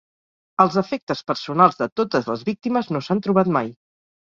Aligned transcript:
Els 0.63 0.77
efectes 0.81 1.21
personals 1.33 1.79
de 1.83 1.89
totes 2.01 2.31
les 2.33 2.47
víctimes 2.51 2.91
no 2.97 3.05
s'han 3.09 3.25
trobat 3.29 3.55
mai. 3.61 3.73